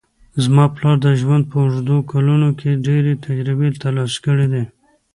[0.43, 4.63] زما پلار د ژوند په اوږدو کلونو کې ډېرې تجربې ترلاسه کړې دي